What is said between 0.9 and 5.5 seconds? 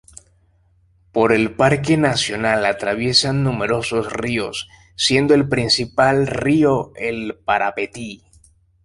Por el parque nacional atraviesan numerosos ríos, siendo el